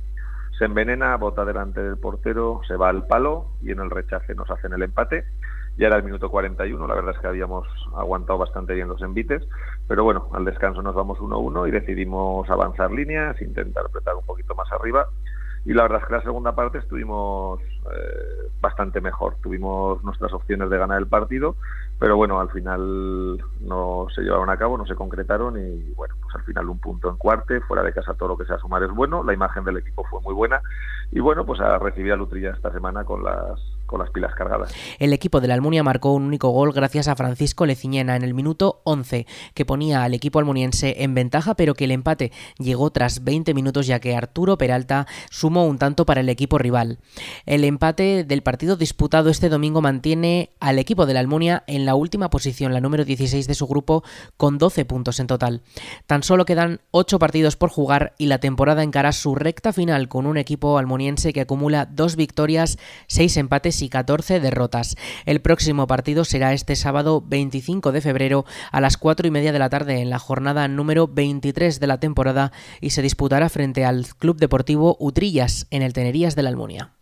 se 0.59 0.65
envenena, 0.65 1.17
bota 1.17 1.45
delante 1.45 1.83
del 1.83 1.97
portero, 1.97 2.61
se 2.67 2.77
va 2.77 2.89
al 2.89 3.07
palo 3.07 3.47
y 3.63 3.73
en 3.73 3.81
el 3.81 3.91
rechace 3.91 4.35
nos 4.35 4.51
hacen 4.51 4.73
el 4.73 4.83
empate. 4.83 5.25
Ya 5.77 5.89
era 5.89 5.97
el 5.97 6.05
minuto 6.05 6.31
41, 6.31 6.87
la 6.87 6.95
verdad 6.95 7.15
es 7.17 7.21
que 7.21 7.27
habíamos 7.27 7.67
aguantado 7.97 8.39
bastante 8.39 8.75
bien 8.75 8.87
los 8.87 9.03
envites, 9.03 9.43
pero 9.89 10.05
bueno, 10.05 10.29
al 10.33 10.45
descanso 10.45 10.83
nos 10.83 10.95
vamos 10.95 11.19
1-1 11.19 11.69
y 11.69 11.73
decidimos 11.73 12.49
avanzar 12.49 12.93
líneas, 12.93 13.41
intentar 13.43 13.87
apretar 13.87 14.15
un 14.15 14.25
poquito 14.25 14.55
más 14.55 14.71
arriba 14.71 15.09
y 15.65 15.73
la 15.73 15.83
verdad 15.83 16.01
es 16.03 16.07
que 16.07 16.15
la 16.15 16.23
segunda 16.23 16.55
parte 16.55 16.79
estuvimos 16.79 17.61
eh, 17.61 18.51
bastante 18.61 19.01
mejor. 19.01 19.37
Tuvimos 19.43 20.03
nuestras 20.05 20.33
opciones 20.33 20.69
de 20.69 20.77
ganar 20.77 20.99
el 20.99 21.07
partido, 21.07 21.57
pero 22.05 22.19
bueno, 22.19 22.39
al 22.39 22.51
final 22.51 23.39
no 23.63 24.09
se 24.15 24.21
llevaron 24.21 24.51
a 24.51 24.59
cabo, 24.59 24.77
no 24.77 24.85
se 24.85 24.95
concretaron 24.95 25.57
y 25.57 25.91
bueno, 25.95 26.15
pues 26.21 26.35
al 26.35 26.43
final 26.43 26.69
un 26.69 26.79
punto 26.79 27.09
en 27.09 27.17
cuarte, 27.17 27.63
fuera 27.63 27.83
de 27.83 27.95
casa 27.95 28.13
todo 28.13 28.29
lo 28.29 28.37
que 28.37 28.45
sea 28.45 28.59
sumar 28.59 28.83
es 28.83 28.91
bueno, 28.91 29.25
la 29.25 29.33
imagen 29.33 29.65
del 29.65 29.79
equipo 29.79 30.05
fue 30.11 30.21
muy 30.21 30.35
buena 30.35 30.61
y 31.13 31.21
bueno, 31.21 31.47
pues 31.47 31.63
a 31.63 31.79
recibir 31.79 32.13
a 32.13 32.17
Lutrilla 32.17 32.51
esta 32.51 32.71
semana 32.73 33.05
con 33.05 33.25
las 33.25 33.59
con 33.95 34.01
las 34.01 34.11
pilas 34.11 34.35
cargadas. 34.35 34.75
El 34.99 35.13
equipo 35.13 35.41
de 35.41 35.47
la 35.47 35.55
Almunia 35.55 35.85
marcó 35.85 36.13
un 36.15 36.25
único 36.25 36.49
gol 36.49 36.73
gracias 36.73 37.07
a 37.07 37.15
Francisco 37.15 37.65
Leciñena 37.65 38.17
en 38.17 38.25
el 38.25 38.35
minuto 38.35 38.81
11, 38.83 39.25
que 39.55 39.65
ponía 39.65 40.03
al 40.03 40.15
equipo 40.15 40.41
almuniense 40.41 41.05
en 41.05 41.15
ventaja, 41.15 41.55
pero 41.55 41.75
que 41.75 41.85
el 41.85 41.93
empate 41.93 42.33
llegó 42.59 42.91
tras 42.91 43.23
20 43.23 43.55
minutos 43.55 43.87
ya 43.87 44.01
que 44.01 44.17
Arturo 44.17 44.59
Peralta 44.59 45.07
sumó 45.31 45.65
un 45.65 45.79
tanto 45.79 46.07
para 46.07 46.23
el 46.23 46.29
equipo 46.29 46.59
rival. 46.59 46.99
El 47.47 47.63
empate 47.63 48.25
del 48.25 48.43
partido 48.43 48.75
disputado 48.75 49.31
este 49.31 49.49
domingo 49.49 49.81
mantiene 49.81 50.51
al 50.59 50.81
equipo 50.81 51.07
de 51.07 51.15
la 51.15 51.21
Almunia 51.21 51.63
en 51.69 51.87
la 51.87 51.95
última 51.95 52.31
posición, 52.31 52.75
la 52.75 52.81
número 52.81 53.05
16 53.05 53.47
de 53.47 53.55
su 53.55 53.69
grupo, 53.69 54.03
con 54.37 54.59
12 54.59 54.87
puntos 54.87 55.21
en 55.21 55.29
total. 55.29 55.63
Tan 56.09 56.25
solo 56.25 56.47
quedan 56.47 56.81
8 56.91 57.21
partidos 57.21 57.55
por 57.55 57.71
jugar 57.71 58.17
y 58.19 58.27
la 58.27 58.39
temporada 58.39 58.83
encara 58.83 59.13
su 59.13 59.37
recta 59.37 59.73
final 59.73 60.09
con 60.09 60.27
un 60.27 60.37
equipo 60.37 60.79
almuniense 60.79 61.33
que 61.33 61.43
acumula 61.43 61.87
2 61.87 62.17
victorias, 62.17 62.77
6 63.07 63.37
empates 63.37 63.84
y 63.85 63.89
14 63.89 64.41
derrotas. 64.41 64.97
El 65.27 65.41
próximo 65.41 65.87
partido 65.87 66.25
será 66.25 66.53
este 66.53 66.75
sábado 66.75 67.23
25 67.27 67.93
de 67.93 68.01
febrero 68.01 68.45
a 68.73 68.81
las 68.81 68.97
4 68.97 69.29
y 69.29 69.31
media 69.31 69.53
de 69.53 69.59
la 69.59 69.71
tarde 69.71 70.01
en 70.01 70.11
la 70.11 70.19
jornada 70.19 70.67
número 70.69 71.07
23 71.07 71.79
de 71.79 71.87
la 71.87 72.01
temporada 72.01 72.53
y 72.81 72.91
se 72.91 73.03
disputará 73.03 73.49
frente 73.49 73.85
al 73.85 74.07
Club 74.19 74.39
Deportivo 74.39 74.97
Utrillas 74.99 75.67
en 75.71 75.83
el 75.83 75.93
Tenerías 75.93 76.35
de 76.35 76.43
la 76.43 76.49
Almunia. 76.49 76.93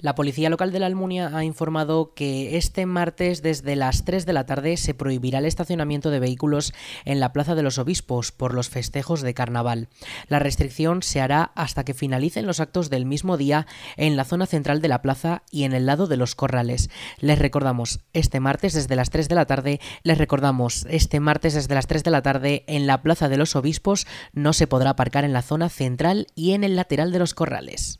La 0.00 0.14
policía 0.14 0.50
local 0.50 0.72
de 0.72 0.78
la 0.78 0.86
Almunia 0.86 1.30
ha 1.34 1.44
informado 1.44 2.14
que 2.14 2.56
este 2.56 2.86
martes 2.86 3.42
desde 3.42 3.76
las 3.76 4.04
3 4.04 4.24
de 4.24 4.32
la 4.32 4.46
tarde 4.46 4.76
se 4.76 4.94
prohibirá 4.94 5.38
el 5.38 5.44
estacionamiento 5.44 6.10
de 6.10 6.20
vehículos 6.20 6.72
en 7.04 7.20
la 7.20 7.32
Plaza 7.32 7.54
de 7.54 7.62
los 7.62 7.78
Obispos 7.78 8.32
por 8.32 8.54
los 8.54 8.70
festejos 8.70 9.20
de 9.20 9.34
carnaval. 9.34 9.88
La 10.28 10.38
restricción 10.38 11.02
se 11.02 11.20
hará 11.20 11.52
hasta 11.54 11.84
que 11.84 11.94
finalicen 11.94 12.46
los 12.46 12.60
actos 12.60 12.88
del 12.88 13.04
mismo 13.04 13.36
día 13.36 13.66
en 13.96 14.16
la 14.16 14.24
zona 14.24 14.46
central 14.46 14.80
de 14.80 14.88
la 14.88 15.02
plaza 15.02 15.42
y 15.50 15.64
en 15.64 15.74
el 15.74 15.86
lado 15.86 16.06
de 16.06 16.16
los 16.16 16.34
corrales. 16.34 16.90
Les 17.18 17.38
recordamos 17.38 18.00
este 18.12 18.40
martes 18.40 18.72
desde 18.72 18.96
las 18.96 19.10
3 19.10 19.28
de 19.28 19.34
la 19.34 19.46
tarde, 19.46 19.80
les 20.02 20.18
recordamos 20.18 20.86
este 20.88 21.20
martes 21.20 21.54
desde 21.54 21.74
las 21.74 21.86
3 21.86 22.04
de 22.04 22.10
la 22.10 22.22
tarde 22.22 22.64
en 22.66 22.86
la 22.86 23.02
Plaza 23.02 23.28
de 23.28 23.36
los 23.36 23.54
Obispos 23.56 24.06
no 24.32 24.52
se 24.52 24.66
podrá 24.66 24.90
aparcar 24.90 25.24
en 25.24 25.32
la 25.32 25.42
zona 25.42 25.68
central 25.68 26.26
y 26.34 26.52
en 26.52 26.64
el 26.64 26.76
lateral 26.76 27.12
de 27.12 27.18
los 27.18 27.34
corrales. 27.34 27.99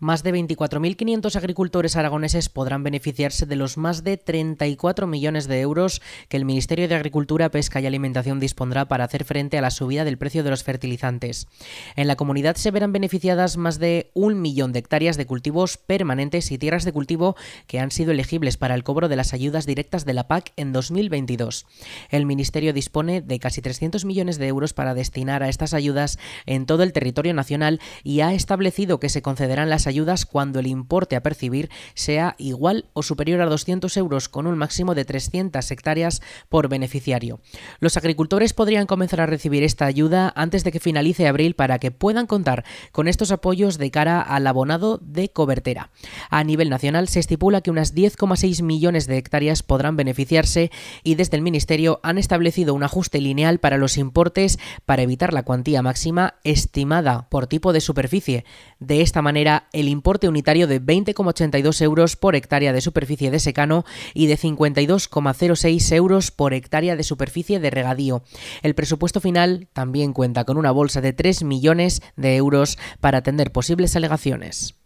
Más 0.00 0.22
de 0.22 0.32
24.500 0.32 1.34
agricultores 1.34 1.96
aragoneses 1.96 2.48
podrán 2.48 2.84
beneficiarse 2.84 3.46
de 3.46 3.56
los 3.56 3.76
más 3.76 4.04
de 4.04 4.16
34 4.16 5.08
millones 5.08 5.48
de 5.48 5.60
euros 5.60 6.00
que 6.28 6.36
el 6.36 6.44
Ministerio 6.44 6.86
de 6.86 6.94
Agricultura, 6.94 7.50
Pesca 7.50 7.80
y 7.80 7.86
Alimentación 7.86 8.38
dispondrá 8.38 8.86
para 8.86 9.02
hacer 9.02 9.24
frente 9.24 9.58
a 9.58 9.60
la 9.60 9.72
subida 9.72 10.04
del 10.04 10.16
precio 10.16 10.44
de 10.44 10.50
los 10.50 10.62
fertilizantes. 10.62 11.48
En 11.96 12.06
la 12.06 12.14
comunidad 12.14 12.54
se 12.54 12.70
verán 12.70 12.92
beneficiadas 12.92 13.56
más 13.56 13.80
de 13.80 14.12
un 14.14 14.40
millón 14.40 14.72
de 14.72 14.78
hectáreas 14.78 15.16
de 15.16 15.26
cultivos 15.26 15.78
permanentes 15.78 16.52
y 16.52 16.58
tierras 16.58 16.84
de 16.84 16.92
cultivo 16.92 17.34
que 17.66 17.80
han 17.80 17.90
sido 17.90 18.12
elegibles 18.12 18.56
para 18.56 18.76
el 18.76 18.84
cobro 18.84 19.08
de 19.08 19.16
las 19.16 19.34
ayudas 19.34 19.66
directas 19.66 20.04
de 20.04 20.14
la 20.14 20.28
PAC 20.28 20.52
en 20.54 20.72
2022. 20.72 21.66
El 22.10 22.24
Ministerio 22.24 22.72
dispone 22.72 23.20
de 23.20 23.40
casi 23.40 23.62
300 23.62 24.04
millones 24.04 24.38
de 24.38 24.46
euros 24.46 24.74
para 24.74 24.94
destinar 24.94 25.42
a 25.42 25.48
estas 25.48 25.74
ayudas 25.74 26.20
en 26.46 26.66
todo 26.66 26.84
el 26.84 26.92
territorio 26.92 27.34
nacional 27.34 27.80
y 28.04 28.20
ha 28.20 28.32
establecido 28.32 29.00
que 29.00 29.08
se 29.08 29.22
concederán 29.22 29.68
las 29.68 29.87
ayudas 29.88 30.24
cuando 30.24 30.60
el 30.60 30.68
importe 30.68 31.16
a 31.16 31.22
percibir 31.22 31.70
sea 31.94 32.36
igual 32.38 32.86
o 32.92 33.02
superior 33.02 33.40
a 33.40 33.46
200 33.46 33.96
euros 33.96 34.28
con 34.28 34.46
un 34.46 34.56
máximo 34.56 34.94
de 34.94 35.04
300 35.04 35.68
hectáreas 35.70 36.22
por 36.48 36.68
beneficiario. 36.68 37.40
Los 37.80 37.96
agricultores 37.96 38.52
podrían 38.52 38.86
comenzar 38.86 39.20
a 39.20 39.26
recibir 39.26 39.64
esta 39.64 39.86
ayuda 39.86 40.32
antes 40.36 40.62
de 40.62 40.70
que 40.70 40.78
finalice 40.78 41.26
abril 41.26 41.54
para 41.54 41.78
que 41.78 41.90
puedan 41.90 42.26
contar 42.26 42.64
con 42.92 43.08
estos 43.08 43.32
apoyos 43.32 43.78
de 43.78 43.90
cara 43.90 44.20
al 44.20 44.46
abonado 44.46 44.98
de 45.02 45.30
cobertera. 45.30 45.90
A 46.30 46.44
nivel 46.44 46.70
nacional 46.70 47.08
se 47.08 47.20
estipula 47.20 47.60
que 47.60 47.70
unas 47.70 47.94
10,6 47.94 48.62
millones 48.62 49.06
de 49.06 49.18
hectáreas 49.18 49.62
podrán 49.62 49.96
beneficiarse 49.96 50.70
y 51.02 51.14
desde 51.14 51.36
el 51.36 51.42
Ministerio 51.42 52.00
han 52.02 52.18
establecido 52.18 52.74
un 52.74 52.82
ajuste 52.82 53.20
lineal 53.20 53.58
para 53.58 53.78
los 53.78 53.96
importes 53.96 54.58
para 54.86 55.02
evitar 55.02 55.32
la 55.32 55.42
cuantía 55.42 55.82
máxima 55.82 56.34
estimada 56.44 57.28
por 57.28 57.46
tipo 57.46 57.72
de 57.72 57.80
superficie. 57.80 58.44
De 58.78 59.00
esta 59.00 59.22
manera, 59.22 59.68
el 59.80 59.88
importe 59.88 60.28
unitario 60.28 60.66
de 60.66 60.80
20,82 60.80 61.80
euros 61.82 62.16
por 62.16 62.36
hectárea 62.36 62.72
de 62.72 62.80
superficie 62.80 63.30
de 63.30 63.38
secano 63.38 63.84
y 64.14 64.26
de 64.26 64.38
52,06 64.38 65.92
euros 65.94 66.30
por 66.30 66.54
hectárea 66.54 66.96
de 66.96 67.02
superficie 67.02 67.60
de 67.60 67.70
regadío. 67.70 68.22
El 68.62 68.74
presupuesto 68.74 69.20
final 69.20 69.68
también 69.72 70.12
cuenta 70.12 70.44
con 70.44 70.56
una 70.56 70.70
bolsa 70.70 71.00
de 71.00 71.12
3 71.12 71.42
millones 71.44 72.02
de 72.16 72.36
euros 72.36 72.78
para 73.00 73.18
atender 73.18 73.52
posibles 73.52 73.96
alegaciones. 73.96 74.77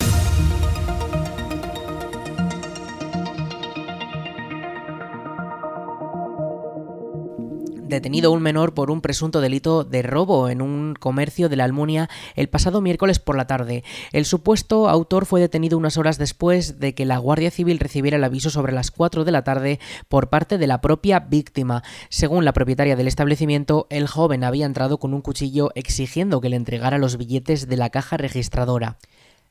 Detenido 7.93 8.33
un 8.33 8.43
menor 8.43 8.75
por 8.75 8.91
un 8.91 9.01
presunto 9.01 9.41
delito 9.41 9.85
de 9.85 10.03
robo 10.03 10.49
en 10.49 10.61
un 10.63 10.95
comercio 10.99 11.49
de 11.49 11.57
la 11.57 11.65
Almunia 11.65 12.09
el 12.35 12.49
pasado 12.49 12.81
miércoles 12.81 13.19
por 13.19 13.37
la 13.37 13.47
tarde. 13.47 13.85
El 14.13 14.25
supuesto 14.25 14.89
autor 14.89 15.27
fue 15.27 15.41
detenido 15.41 15.79
unas 15.79 15.97
horas 15.97 16.19
después 16.19 16.81
de 16.81 16.95
que 16.95 17.05
la 17.05 17.19
Guardia 17.19 17.51
Civil 17.51 17.79
recibiera 17.79 18.17
el 18.17 18.25
aviso 18.25 18.51
sobre 18.51 18.73
las 18.73 18.91
4 18.91 19.25
de 19.25 19.33
la 19.33 19.45
tarde 19.45 19.79
por 20.09 20.29
parte 20.29 20.59
de 20.59 20.67
la 20.67 20.81
propia 20.81 21.21
víctima. 21.21 21.83
Según 22.09 22.45
la 22.45 22.53
propietaria 22.53 22.97
del 22.97 23.09
establecimiento, 23.09 23.87
el 23.91 24.09
joven 24.09 24.43
había 24.43 24.67
entrado 24.67 24.99
con 24.99 25.15
un 25.15 25.21
cuchillo 25.21 25.71
exigiendo 25.75 26.41
que 26.41 26.49
le 26.49 26.57
entregara 26.57 26.99
los 26.99 27.17
billetes 27.17 27.69
de 27.69 27.77
la 27.77 27.91
caja 27.91 28.17
registradora. 28.17 28.97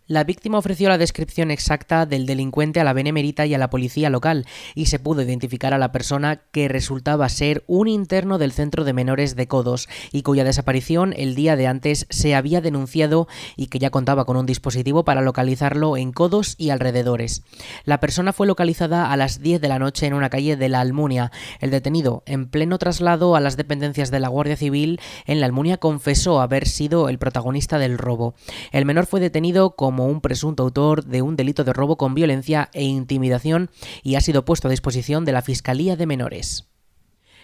La 0.07 0.23
víctima 0.23 0.57
ofreció 0.57 0.89
la 0.89 0.97
descripción 0.97 1.51
exacta 1.51 2.05
del 2.05 2.25
delincuente 2.25 2.79
a 2.79 2.83
la 2.83 2.91
benemerita 2.91 3.45
y 3.45 3.53
a 3.53 3.57
la 3.57 3.69
policía 3.69 4.09
local 4.09 4.45
y 4.75 4.87
se 4.87 4.99
pudo 4.99 5.21
identificar 5.21 5.73
a 5.73 5.77
la 5.77 5.91
persona 5.91 6.41
que 6.51 6.67
resultaba 6.67 7.29
ser 7.29 7.63
un 7.67 7.87
interno 7.87 8.37
del 8.37 8.51
centro 8.51 8.83
de 8.83 8.93
menores 8.93 9.35
de 9.35 9.47
Codos 9.47 9.87
y 10.11 10.23
cuya 10.23 10.43
desaparición 10.43 11.13
el 11.15 11.35
día 11.35 11.55
de 11.55 11.67
antes 11.67 12.07
se 12.09 12.35
había 12.35 12.61
denunciado 12.61 13.27
y 13.55 13.67
que 13.67 13.79
ya 13.79 13.89
contaba 13.89 14.25
con 14.25 14.37
un 14.37 14.45
dispositivo 14.45 15.05
para 15.05 15.21
localizarlo 15.21 15.95
en 15.95 16.11
Codos 16.11 16.55
y 16.57 16.71
alrededores. 16.71 17.43
La 17.85 17.99
persona 17.99 18.33
fue 18.33 18.47
localizada 18.47 19.11
a 19.11 19.17
las 19.17 19.39
10 19.39 19.61
de 19.61 19.69
la 19.69 19.79
noche 19.79 20.07
en 20.07 20.13
una 20.13 20.29
calle 20.29 20.57
de 20.57 20.67
la 20.67 20.81
Almunia. 20.81 21.31
El 21.59 21.71
detenido, 21.71 22.23
en 22.25 22.47
pleno 22.47 22.79
traslado 22.79 23.35
a 23.35 23.39
las 23.39 23.55
dependencias 23.55 24.11
de 24.11 24.19
la 24.19 24.29
Guardia 24.29 24.57
Civil 24.57 24.99
en 25.25 25.39
la 25.39 25.45
Almunia, 25.45 25.77
confesó 25.77 26.41
haber 26.41 26.67
sido 26.67 27.07
el 27.07 27.19
protagonista 27.19 27.79
del 27.79 27.97
robo. 27.97 28.33
El 28.71 28.85
menor 28.85 29.05
fue 29.05 29.19
detenido 29.19 29.75
como 29.75 30.00
un 30.05 30.21
presunto 30.21 30.63
autor 30.63 31.05
de 31.05 31.21
un 31.21 31.35
delito 31.35 31.63
de 31.63 31.73
robo 31.73 31.97
con 31.97 32.13
violencia 32.13 32.69
e 32.73 32.83
intimidación 32.83 33.69
y 34.03 34.15
ha 34.15 34.21
sido 34.21 34.45
puesto 34.45 34.67
a 34.67 34.71
disposición 34.71 35.25
de 35.25 35.31
la 35.31 35.41
Fiscalía 35.41 35.95
de 35.95 36.05
Menores. 36.05 36.70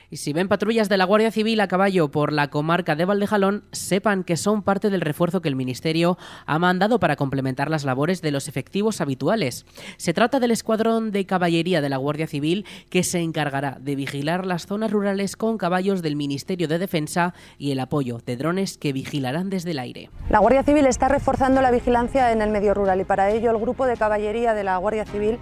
Y 0.10 0.18
si 0.18 0.32
ven 0.32 0.48
patrullas 0.48 0.88
de 0.88 0.96
la 0.96 1.04
Guardia 1.04 1.32
Civil 1.32 1.60
a 1.60 1.68
caballo 1.68 2.10
por 2.10 2.32
la 2.32 2.50
comarca 2.50 2.96
de 2.96 3.04
Valdejalón, 3.04 3.66
sepan 3.74 4.24
que 4.24 4.38
son 4.38 4.64
parte 4.64 4.90
del 4.90 5.02
refuerzo 5.02 5.42
que 5.42 5.50
el 5.50 5.58
Ministerio 5.58 6.18
ha 6.46 6.60
mandado 6.60 6.98
para 6.98 7.18
complementar 7.18 7.70
las 7.70 7.84
labores 7.84 8.22
de 8.22 8.32
los 8.32 8.48
efectivos 8.48 9.02
habituales. 9.02 9.66
Se 9.98 10.14
trata 10.14 10.40
del 10.40 10.52
escuadrón 10.52 11.12
de 11.12 11.26
caballería 11.26 11.82
de 11.82 11.90
la 11.90 11.98
Guardia 11.98 12.26
Civil 12.26 12.66
que 12.90 13.04
se 13.04 13.20
encargará 13.20 13.80
de 13.82 13.98
vigilar 13.98 14.46
las 14.46 14.66
zonas 14.66 14.92
rurales 14.92 15.36
con 15.36 15.58
caballos 15.58 16.02
del 16.02 16.16
Ministerio 16.16 16.70
de 16.70 16.80
Defensa 16.80 17.34
y 17.58 17.72
el 17.72 17.80
apoyo 17.82 18.20
de 18.26 18.38
drones 18.38 18.78
que 18.78 18.94
vigilarán 18.94 19.50
desde 19.50 19.72
el 19.72 19.80
aire. 19.80 20.10
La 20.30 20.40
Guardia 20.40 20.64
Civil 20.64 20.86
está 20.86 21.10
reforzando 21.10 21.62
la 21.62 21.72
vigilancia 21.72 22.32
en 22.32 22.42
el 22.42 22.50
medio 22.50 22.74
rural 22.74 23.02
y 23.02 23.04
para 23.04 23.30
ello 23.32 23.52
el 23.52 23.58
grupo 23.58 23.86
de 23.86 23.98
caballería 23.98 24.54
de 24.54 24.64
la 24.64 24.78
Guardia 24.78 25.04
Civil 25.06 25.38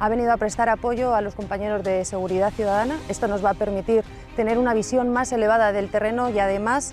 ha 0.00 0.08
venido 0.08 0.32
a 0.32 0.38
prestar 0.38 0.68
apoyo 0.70 1.14
a 1.14 1.20
los 1.20 1.34
compañeros 1.34 1.84
de 1.84 2.04
seguridad 2.06 2.52
ciudadana. 2.52 2.98
Esto 3.08 3.28
nos 3.28 3.44
va 3.44 3.50
a 3.50 3.54
permitir 3.54 4.02
tener 4.34 4.58
una 4.58 4.72
visión 4.72 5.10
más 5.10 5.30
elevada 5.30 5.72
del 5.72 5.90
terreno 5.90 6.30
y 6.30 6.38
además 6.38 6.92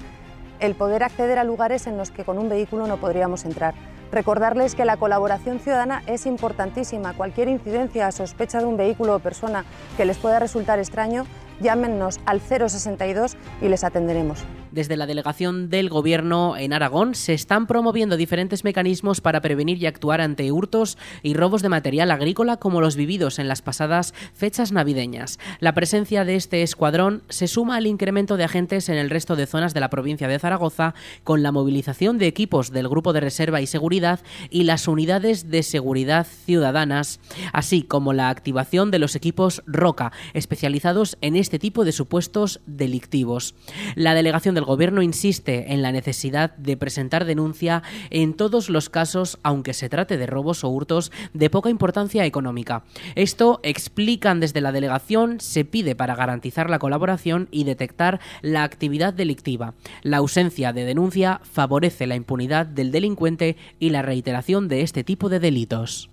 el 0.59 0.75
poder 0.75 1.03
acceder 1.03 1.39
a 1.39 1.45
lugares 1.45 1.87
en 1.87 1.97
los 1.97 2.11
que 2.11 2.25
con 2.25 2.37
un 2.37 2.49
vehículo 2.49 2.85
no 2.85 2.97
podríamos 2.97 3.45
entrar. 3.45 3.75
Recordarles 4.11 4.75
que 4.75 4.85
la 4.85 4.97
colaboración 4.97 5.59
ciudadana 5.59 6.03
es 6.05 6.25
importantísima. 6.25 7.13
Cualquier 7.13 7.47
incidencia, 7.47 8.11
sospecha 8.11 8.59
de 8.59 8.65
un 8.65 8.77
vehículo 8.77 9.15
o 9.15 9.19
persona 9.19 9.65
que 9.95 10.05
les 10.05 10.17
pueda 10.17 10.39
resultar 10.39 10.79
extraño, 10.79 11.25
llámenos 11.59 12.19
al 12.25 12.41
062 12.41 13.35
y 13.61 13.69
les 13.69 13.83
atenderemos. 13.83 14.43
Desde 14.71 14.97
la 14.97 15.07
delegación 15.07 15.69
del 15.69 15.89
Gobierno 15.89 16.57
en 16.57 16.73
Aragón 16.73 17.15
se 17.15 17.33
están 17.33 17.67
promoviendo 17.67 18.17
diferentes 18.17 18.63
mecanismos 18.63 19.21
para 19.21 19.41
prevenir 19.41 19.81
y 19.81 19.85
actuar 19.85 20.21
ante 20.21 20.51
hurtos 20.51 20.97
y 21.23 21.33
robos 21.33 21.61
de 21.61 21.69
material 21.69 22.11
agrícola 22.11 22.57
como 22.57 22.81
los 22.81 22.95
vividos 22.95 23.39
en 23.39 23.47
las 23.47 23.61
pasadas 23.61 24.13
fechas 24.33 24.71
navideñas. 24.71 25.39
La 25.59 25.73
presencia 25.73 26.25
de 26.25 26.35
este 26.35 26.63
escuadrón 26.63 27.23
se 27.29 27.47
suma 27.47 27.77
al 27.77 27.87
incremento 27.87 28.37
de 28.37 28.43
agentes 28.43 28.89
en 28.89 28.97
el 28.97 29.09
resto 29.09 29.35
de 29.35 29.47
zonas 29.47 29.73
de 29.73 29.79
la 29.79 29.89
provincia 29.89 30.27
de 30.27 30.37
Zaragoza 30.37 30.93
con 31.23 31.43
la 31.43 31.51
movilización 31.51 32.17
de 32.17 32.27
equipos 32.27 32.71
del 32.71 32.89
Grupo 32.89 33.13
de 33.13 33.21
Reserva 33.21 33.61
y 33.61 33.67
Seguridad 33.67 34.19
y 34.49 34.63
las 34.63 34.87
unidades 34.87 35.49
de 35.49 35.63
seguridad 35.63 36.27
ciudadanas, 36.45 37.19
así 37.53 37.83
como 37.83 38.13
la 38.13 38.29
activación 38.29 38.91
de 38.91 38.99
los 38.99 39.15
equipos 39.15 39.63
ROCA, 39.65 40.11
especializados 40.33 41.17
en 41.21 41.35
este 41.35 41.46
tipo 41.49 41.85
de 41.85 41.93
supuestos 41.93 42.59
delictivos. 42.65 43.55
La 43.95 44.13
delegación 44.13 44.53
del 44.55 44.65
Gobierno 44.65 45.01
insiste 45.01 45.73
en 45.73 45.81
la 45.81 45.93
necesidad 45.93 46.55
de 46.57 46.75
presentar 46.75 47.23
denuncia 47.23 47.83
en 48.09 48.33
todos 48.33 48.69
los 48.69 48.89
casos, 48.89 49.39
aunque 49.43 49.73
se 49.73 49.87
trate 49.87 50.17
de 50.17 50.27
robos 50.27 50.63
o 50.63 50.69
hurtos 50.69 51.11
de 51.33 51.49
poca 51.49 51.69
importancia 51.69 52.25
económica. 52.25 52.83
Esto, 53.15 53.61
explican 53.63 54.39
desde 54.41 54.61
la 54.61 54.71
delegación, 54.73 55.39
se 55.39 55.63
pide 55.63 55.95
para 55.95 56.15
garantizar 56.15 56.69
la 56.69 56.79
colaboración 56.79 57.47
y 57.51 57.63
detectar 57.63 58.19
la 58.41 58.63
actividad 58.63 59.13
delictiva. 59.13 59.73
La 60.03 60.17
ausencia 60.17 60.73
de 60.73 60.85
denuncia 60.85 61.39
favorece 61.43 62.07
la 62.07 62.15
impunidad 62.15 62.65
del 62.65 62.91
delincuente 62.91 63.55
y 63.79 63.89
la 63.91 64.01
reiteración 64.01 64.67
de 64.67 64.81
este 64.81 65.03
tipo 65.03 65.29
de 65.29 65.39
delitos. 65.39 66.09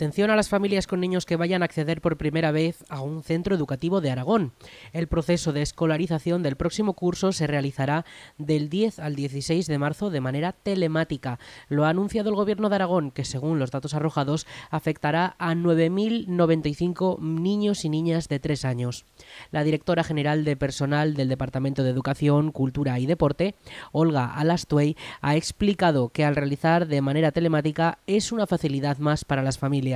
Atención 0.00 0.30
a 0.30 0.36
las 0.36 0.48
familias 0.48 0.86
con 0.86 0.98
niños 0.98 1.26
que 1.26 1.36
vayan 1.36 1.60
a 1.60 1.66
acceder 1.66 2.00
por 2.00 2.16
primera 2.16 2.52
vez 2.52 2.86
a 2.88 3.02
un 3.02 3.22
centro 3.22 3.54
educativo 3.54 4.00
de 4.00 4.10
Aragón. 4.10 4.54
El 4.94 5.08
proceso 5.08 5.52
de 5.52 5.60
escolarización 5.60 6.42
del 6.42 6.56
próximo 6.56 6.94
curso 6.94 7.32
se 7.32 7.46
realizará 7.46 8.06
del 8.38 8.70
10 8.70 8.98
al 8.98 9.14
16 9.14 9.66
de 9.66 9.76
marzo 9.76 10.08
de 10.08 10.22
manera 10.22 10.52
telemática. 10.52 11.38
Lo 11.68 11.84
ha 11.84 11.90
anunciado 11.90 12.30
el 12.30 12.36
Gobierno 12.36 12.70
de 12.70 12.76
Aragón, 12.76 13.10
que 13.10 13.26
según 13.26 13.58
los 13.58 13.72
datos 13.72 13.92
arrojados 13.92 14.46
afectará 14.70 15.36
a 15.38 15.52
9.095 15.52 17.18
niños 17.20 17.84
y 17.84 17.90
niñas 17.90 18.30
de 18.30 18.40
3 18.40 18.64
años. 18.64 19.04
La 19.50 19.64
directora 19.64 20.02
general 20.02 20.46
de 20.46 20.56
personal 20.56 21.12
del 21.12 21.28
Departamento 21.28 21.82
de 21.82 21.90
Educación, 21.90 22.52
Cultura 22.52 22.98
y 22.98 23.04
Deporte, 23.04 23.54
Olga 23.92 24.32
Alastuey, 24.32 24.96
ha 25.20 25.36
explicado 25.36 26.08
que 26.08 26.24
al 26.24 26.36
realizar 26.36 26.86
de 26.86 27.02
manera 27.02 27.32
telemática 27.32 27.98
es 28.06 28.32
una 28.32 28.46
facilidad 28.46 28.96
más 28.96 29.26
para 29.26 29.42
las 29.42 29.58
familias 29.58 29.89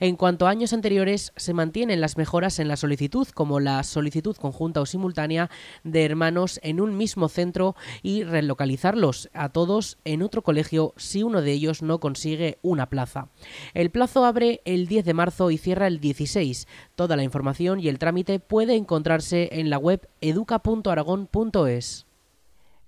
En 0.00 0.16
cuanto 0.16 0.46
a 0.46 0.50
años 0.50 0.72
anteriores, 0.72 1.32
se 1.36 1.52
mantienen 1.54 2.00
las 2.00 2.16
mejoras 2.16 2.58
en 2.58 2.66
la 2.68 2.76
solicitud, 2.76 3.28
como 3.28 3.60
la 3.60 3.82
solicitud 3.82 4.34
conjunta 4.36 4.80
o 4.80 4.86
simultánea 4.86 5.50
de 5.84 6.04
hermanos 6.04 6.58
en 6.62 6.80
un 6.80 6.96
mismo 6.96 7.28
centro 7.28 7.76
y 8.02 8.24
relocalizarlos 8.24 9.28
a 9.32 9.50
todos 9.50 9.98
en 10.04 10.22
otro 10.22 10.42
colegio 10.42 10.94
si 10.96 11.22
uno 11.22 11.42
de 11.42 11.52
ellos 11.52 11.82
no 11.82 12.00
consigue 12.00 12.58
una 12.62 12.88
plaza. 12.92 13.28
El 13.72 13.90
plazo 13.90 14.26
abre 14.26 14.60
el 14.66 14.86
10 14.86 15.06
de 15.06 15.14
marzo 15.14 15.50
y 15.50 15.56
cierra 15.56 15.86
el 15.86 15.98
16. 15.98 16.68
Toda 16.94 17.16
la 17.16 17.22
información 17.22 17.80
y 17.80 17.88
el 17.88 17.98
trámite 17.98 18.38
puede 18.38 18.76
encontrarse 18.76 19.48
en 19.52 19.70
la 19.70 19.78
web 19.78 20.06
educa.aragón.es. 20.20 22.06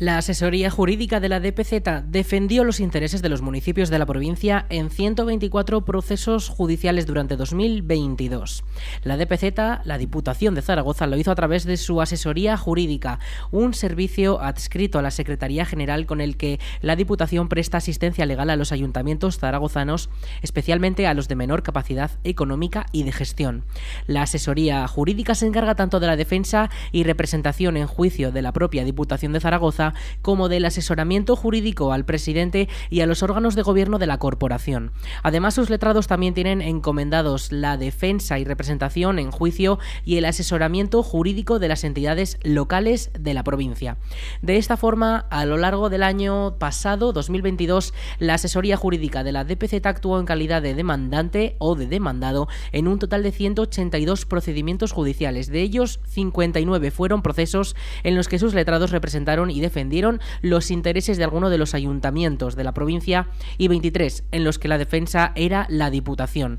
La 0.00 0.16
asesoría 0.16 0.70
jurídica 0.70 1.18
de 1.18 1.28
la 1.28 1.40
DPZ 1.40 2.04
defendió 2.04 2.62
los 2.62 2.78
intereses 2.78 3.20
de 3.20 3.28
los 3.28 3.42
municipios 3.42 3.90
de 3.90 3.98
la 3.98 4.06
provincia 4.06 4.64
en 4.68 4.90
124 4.90 5.84
procesos 5.84 6.48
judiciales 6.50 7.04
durante 7.04 7.34
2022. 7.34 8.62
La 9.02 9.16
DPZ, 9.16 9.82
la 9.82 9.98
Diputación 9.98 10.54
de 10.54 10.62
Zaragoza, 10.62 11.08
lo 11.08 11.16
hizo 11.16 11.32
a 11.32 11.34
través 11.34 11.64
de 11.64 11.76
su 11.76 12.00
asesoría 12.00 12.56
jurídica, 12.56 13.18
un 13.50 13.74
servicio 13.74 14.40
adscrito 14.40 15.00
a 15.00 15.02
la 15.02 15.10
Secretaría 15.10 15.66
General 15.66 16.06
con 16.06 16.20
el 16.20 16.36
que 16.36 16.60
la 16.80 16.94
Diputación 16.94 17.48
presta 17.48 17.78
asistencia 17.78 18.24
legal 18.24 18.50
a 18.50 18.56
los 18.56 18.70
ayuntamientos 18.70 19.38
zaragozanos, 19.38 20.10
especialmente 20.42 21.08
a 21.08 21.14
los 21.14 21.26
de 21.26 21.34
menor 21.34 21.64
capacidad 21.64 22.12
económica 22.22 22.86
y 22.92 23.02
de 23.02 23.10
gestión. 23.10 23.64
La 24.06 24.22
asesoría 24.22 24.86
jurídica 24.86 25.34
se 25.34 25.48
encarga 25.48 25.74
tanto 25.74 25.98
de 25.98 26.06
la 26.06 26.14
defensa 26.14 26.70
y 26.92 27.02
representación 27.02 27.76
en 27.76 27.88
juicio 27.88 28.30
de 28.30 28.42
la 28.42 28.52
propia 28.52 28.84
Diputación 28.84 29.32
de 29.32 29.40
Zaragoza 29.40 29.87
como 30.22 30.48
del 30.48 30.64
asesoramiento 30.64 31.36
jurídico 31.36 31.92
al 31.92 32.04
presidente 32.04 32.68
y 32.90 33.00
a 33.00 33.06
los 33.06 33.22
órganos 33.22 33.54
de 33.54 33.62
gobierno 33.62 33.98
de 33.98 34.06
la 34.06 34.18
corporación. 34.18 34.92
Además, 35.22 35.54
sus 35.54 35.70
letrados 35.70 36.06
también 36.06 36.34
tienen 36.34 36.60
encomendados 36.60 37.52
la 37.52 37.76
defensa 37.76 38.38
y 38.38 38.44
representación 38.44 39.18
en 39.18 39.30
juicio 39.30 39.78
y 40.04 40.16
el 40.16 40.24
asesoramiento 40.24 41.02
jurídico 41.02 41.58
de 41.58 41.68
las 41.68 41.84
entidades 41.84 42.38
locales 42.42 43.10
de 43.18 43.34
la 43.34 43.44
provincia. 43.44 43.96
De 44.42 44.56
esta 44.56 44.76
forma, 44.76 45.26
a 45.30 45.44
lo 45.46 45.56
largo 45.56 45.90
del 45.90 46.02
año 46.02 46.56
pasado, 46.58 47.12
2022, 47.12 47.94
la 48.18 48.34
asesoría 48.34 48.76
jurídica 48.76 49.24
de 49.24 49.32
la 49.32 49.44
DPZ 49.44 49.84
actuó 49.84 50.18
en 50.18 50.26
calidad 50.26 50.62
de 50.62 50.74
demandante 50.74 51.56
o 51.58 51.74
de 51.74 51.86
demandado 51.86 52.48
en 52.72 52.88
un 52.88 52.98
total 52.98 53.22
de 53.22 53.32
182 53.32 54.26
procedimientos 54.26 54.92
judiciales. 54.92 55.48
De 55.48 55.62
ellos, 55.62 56.00
59 56.08 56.90
fueron 56.90 57.22
procesos 57.22 57.76
en 58.02 58.14
los 58.14 58.28
que 58.28 58.38
sus 58.38 58.54
letrados 58.54 58.90
representaron 58.90 59.50
y 59.50 59.60
defendieron 59.60 59.77
defendieron 59.78 60.20
los 60.42 60.72
intereses 60.72 61.18
de 61.18 61.24
alguno 61.24 61.50
de 61.50 61.58
los 61.58 61.72
ayuntamientos 61.72 62.56
de 62.56 62.64
la 62.64 62.74
provincia 62.74 63.28
y 63.58 63.68
23 63.68 64.24
en 64.32 64.42
los 64.42 64.58
que 64.58 64.66
la 64.66 64.76
defensa 64.76 65.30
era 65.36 65.66
la 65.68 65.88
Diputación. 65.90 66.58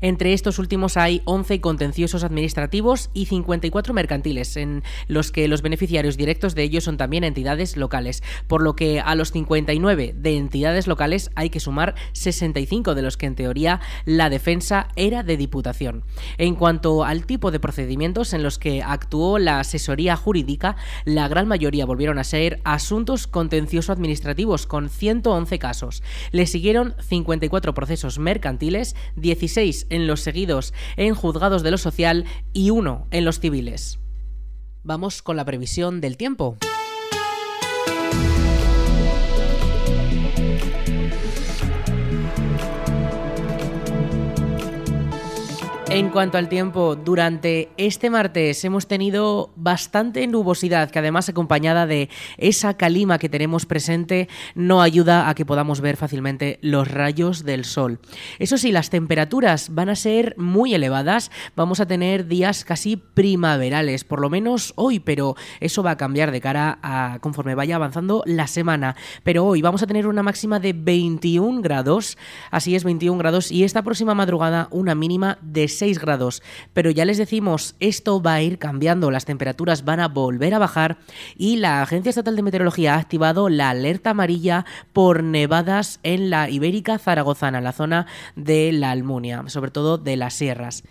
Entre 0.00 0.32
estos 0.32 0.58
últimos 0.58 0.96
hay 0.96 1.22
11 1.24 1.60
contenciosos 1.60 2.24
administrativos 2.24 3.10
y 3.14 3.26
54 3.26 3.94
mercantiles, 3.94 4.56
en 4.56 4.82
los 5.08 5.32
que 5.32 5.48
los 5.48 5.62
beneficiarios 5.62 6.16
directos 6.16 6.54
de 6.54 6.62
ellos 6.62 6.84
son 6.84 6.96
también 6.96 7.24
entidades 7.24 7.76
locales, 7.76 8.22
por 8.46 8.62
lo 8.62 8.76
que 8.76 9.00
a 9.00 9.14
los 9.14 9.32
59 9.32 10.14
de 10.16 10.36
entidades 10.36 10.86
locales 10.86 11.30
hay 11.34 11.50
que 11.50 11.60
sumar 11.60 11.94
65 12.12 12.94
de 12.94 13.02
los 13.02 13.16
que 13.16 13.26
en 13.26 13.34
teoría 13.34 13.80
la 14.04 14.30
defensa 14.30 14.88
era 14.96 15.22
de 15.22 15.36
diputación. 15.36 16.04
En 16.38 16.54
cuanto 16.54 17.04
al 17.04 17.26
tipo 17.26 17.50
de 17.50 17.60
procedimientos 17.60 18.32
en 18.32 18.42
los 18.42 18.58
que 18.58 18.82
actuó 18.82 19.38
la 19.38 19.60
asesoría 19.60 20.16
jurídica, 20.16 20.76
la 21.04 21.28
gran 21.28 21.48
mayoría 21.48 21.86
volvieron 21.86 22.18
a 22.18 22.24
ser 22.24 22.60
asuntos 22.64 23.26
contencioso 23.26 23.92
administrativos 23.92 24.66
con 24.66 24.88
111 24.88 25.58
casos. 25.58 26.02
Le 26.32 26.46
siguieron 26.46 26.94
54 27.00 27.74
procesos 27.74 28.18
mercantiles, 28.18 28.96
16 29.16 29.65
en 29.90 30.06
los 30.06 30.20
seguidos 30.20 30.72
en 30.96 31.14
juzgados 31.14 31.62
de 31.62 31.70
lo 31.70 31.78
social 31.78 32.24
y 32.52 32.70
uno 32.70 33.06
en 33.10 33.24
los 33.24 33.40
civiles. 33.40 33.98
Vamos 34.82 35.22
con 35.22 35.36
la 35.36 35.44
previsión 35.44 36.00
del 36.00 36.16
tiempo. 36.16 36.56
En 45.96 46.10
cuanto 46.10 46.36
al 46.36 46.50
tiempo, 46.50 46.94
durante 46.94 47.70
este 47.78 48.10
martes 48.10 48.62
hemos 48.66 48.86
tenido 48.86 49.50
bastante 49.56 50.26
nubosidad 50.26 50.90
que 50.90 50.98
además 50.98 51.30
acompañada 51.30 51.86
de 51.86 52.10
esa 52.36 52.76
calima 52.76 53.18
que 53.18 53.30
tenemos 53.30 53.64
presente 53.64 54.28
no 54.54 54.82
ayuda 54.82 55.30
a 55.30 55.34
que 55.34 55.46
podamos 55.46 55.80
ver 55.80 55.96
fácilmente 55.96 56.58
los 56.60 56.86
rayos 56.86 57.44
del 57.44 57.64
sol. 57.64 57.98
Eso 58.38 58.58
sí, 58.58 58.72
las 58.72 58.90
temperaturas 58.90 59.74
van 59.74 59.88
a 59.88 59.96
ser 59.96 60.34
muy 60.36 60.74
elevadas, 60.74 61.30
vamos 61.56 61.80
a 61.80 61.86
tener 61.86 62.26
días 62.26 62.66
casi 62.66 62.96
primaverales, 62.98 64.04
por 64.04 64.20
lo 64.20 64.28
menos 64.28 64.74
hoy, 64.76 65.00
pero 65.00 65.34
eso 65.60 65.82
va 65.82 65.92
a 65.92 65.96
cambiar 65.96 66.30
de 66.30 66.42
cara 66.42 66.78
a 66.82 67.20
conforme 67.22 67.54
vaya 67.54 67.76
avanzando 67.76 68.22
la 68.26 68.48
semana. 68.48 68.96
Pero 69.22 69.46
hoy 69.46 69.62
vamos 69.62 69.82
a 69.82 69.86
tener 69.86 70.06
una 70.06 70.22
máxima 70.22 70.60
de 70.60 70.74
21 70.74 71.62
grados, 71.62 72.18
así 72.50 72.76
es 72.76 72.84
21 72.84 73.16
grados 73.16 73.50
y 73.50 73.64
esta 73.64 73.80
próxima 73.80 74.14
madrugada 74.14 74.68
una 74.70 74.94
mínima 74.94 75.38
de 75.40 75.68
6 75.68 75.85
grados, 75.94 76.42
pero 76.72 76.90
ya 76.90 77.04
les 77.04 77.18
decimos, 77.18 77.76
esto 77.80 78.20
va 78.20 78.34
a 78.34 78.42
ir 78.42 78.58
cambiando, 78.58 79.10
las 79.10 79.24
temperaturas 79.24 79.84
van 79.84 80.00
a 80.00 80.08
volver 80.08 80.54
a 80.54 80.58
bajar 80.58 80.98
y 81.36 81.56
la 81.56 81.82
Agencia 81.82 82.10
Estatal 82.10 82.36
de 82.36 82.42
Meteorología 82.42 82.94
ha 82.94 82.98
activado 82.98 83.48
la 83.48 83.70
alerta 83.70 84.10
amarilla 84.10 84.66
por 84.92 85.22
nevadas 85.22 86.00
en 86.02 86.30
la 86.30 86.50
Ibérica 86.50 86.98
Zaragozana, 86.98 87.60
la 87.60 87.72
zona 87.72 88.06
de 88.34 88.72
la 88.72 88.90
Almunia, 88.90 89.44
sobre 89.46 89.70
todo 89.70 89.98
de 89.98 90.16
las 90.16 90.34
sierras. 90.34 90.84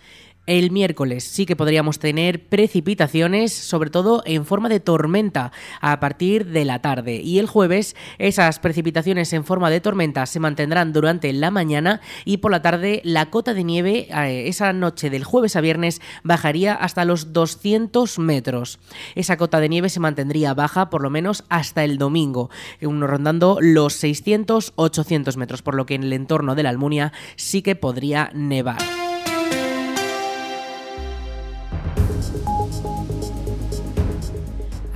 El 0.46 0.70
miércoles 0.70 1.24
sí 1.24 1.44
que 1.44 1.56
podríamos 1.56 1.98
tener 1.98 2.46
precipitaciones, 2.48 3.52
sobre 3.52 3.90
todo 3.90 4.22
en 4.26 4.46
forma 4.46 4.68
de 4.68 4.78
tormenta 4.78 5.50
a 5.80 5.98
partir 5.98 6.46
de 6.46 6.64
la 6.64 6.80
tarde. 6.80 7.16
Y 7.16 7.40
el 7.40 7.48
jueves 7.48 7.96
esas 8.18 8.60
precipitaciones 8.60 9.32
en 9.32 9.44
forma 9.44 9.70
de 9.70 9.80
tormenta 9.80 10.24
se 10.26 10.38
mantendrán 10.38 10.92
durante 10.92 11.32
la 11.32 11.50
mañana 11.50 12.00
y 12.24 12.36
por 12.36 12.52
la 12.52 12.62
tarde 12.62 13.00
la 13.02 13.26
cota 13.26 13.54
de 13.54 13.64
nieve 13.64 14.06
eh, 14.08 14.46
esa 14.46 14.72
noche 14.72 15.10
del 15.10 15.24
jueves 15.24 15.56
a 15.56 15.60
viernes 15.60 16.00
bajaría 16.22 16.74
hasta 16.74 17.04
los 17.04 17.32
200 17.32 18.20
metros. 18.20 18.78
Esa 19.16 19.36
cota 19.36 19.58
de 19.58 19.68
nieve 19.68 19.88
se 19.88 19.98
mantendría 19.98 20.54
baja 20.54 20.90
por 20.90 21.02
lo 21.02 21.10
menos 21.10 21.42
hasta 21.48 21.82
el 21.82 21.98
domingo, 21.98 22.50
uno 22.82 23.08
rondando 23.08 23.58
los 23.60 24.02
600-800 24.02 25.36
metros, 25.36 25.62
por 25.62 25.74
lo 25.74 25.86
que 25.86 25.94
en 25.94 26.04
el 26.04 26.12
entorno 26.12 26.54
de 26.54 26.62
la 26.62 26.70
Almunia 26.70 27.12
sí 27.34 27.62
que 27.62 27.74
podría 27.74 28.30
nevar. 28.32 28.78